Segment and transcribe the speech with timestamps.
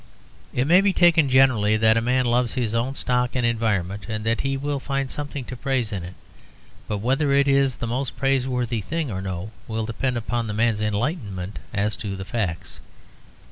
[0.51, 4.25] It may be taken generally that a man loves his own stock and environment, and
[4.25, 6.15] that he will find something to praise in it;
[6.87, 10.81] but whether it is the most praiseworthy thing or no will depend upon the man's
[10.81, 12.79] enlightenment as to the facts.